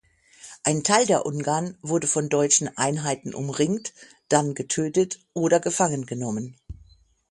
[0.63, 3.93] Ein Teil der Ungarn wurde von Deutschen Einheiten umringt,
[4.29, 6.57] dann getötet oder gefangen genommen.